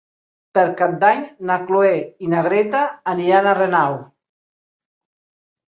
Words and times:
Per 0.57 0.61
Cap 0.79 0.95
d'Any 1.03 1.21
na 1.51 1.57
Cloè 1.67 1.93
i 2.27 2.31
na 2.33 2.41
Greta 2.49 2.83
aniran 3.15 3.53
a 3.53 3.55
Renau. 3.61 4.01